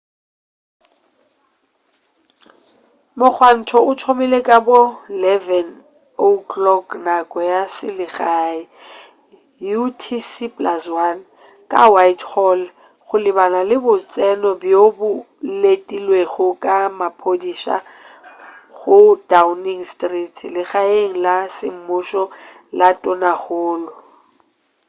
[3.19, 4.79] mogwanto o thomile ka bo
[5.33, 8.59] 11:00 nako ya selegae
[9.79, 11.17] utc+1
[11.71, 12.61] ka whitehall
[13.07, 15.09] go lebana le botseno bjo o
[15.61, 17.75] letilwego ke maphodisa
[18.77, 18.97] go
[19.31, 22.23] downing street legaeng la semmušo
[22.77, 23.91] la tonakgolo